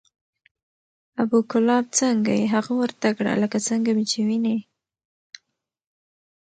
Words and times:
ابو 1.21 1.39
کلاب 1.51 1.85
څنګه 1.99 2.31
یې؟ 2.39 2.45
هغه 2.55 2.71
ورته 2.81 3.07
کړه 3.17 3.33
لکه 3.43 3.57
څنګه 3.67 3.89
مې 3.97 4.05
چې 4.11 4.19
وینې، 4.27 4.57